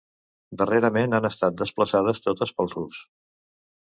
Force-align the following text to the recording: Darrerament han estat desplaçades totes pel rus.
Darrerament 0.61 1.13
han 1.17 1.29
estat 1.29 1.59
desplaçades 1.61 2.25
totes 2.25 2.55
pel 2.61 2.73
rus. 2.77 3.03